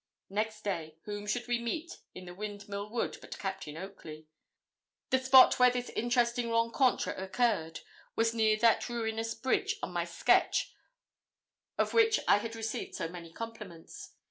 [0.31, 4.25] Next day whom should we meet in the Windmill Wood but Captain Oakley.
[5.11, 7.81] The spot where this interesting rencontre occurred
[8.15, 10.73] was near that ruinous bridge on my sketch
[11.77, 14.13] of which I had received so many compliments.